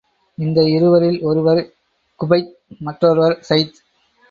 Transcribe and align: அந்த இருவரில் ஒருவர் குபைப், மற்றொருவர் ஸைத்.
அந்த 0.37 0.61
இருவரில் 0.69 1.21
ஒருவர் 1.21 1.61
குபைப், 2.19 2.51
மற்றொருவர் 2.79 3.37
ஸைத். 3.49 3.77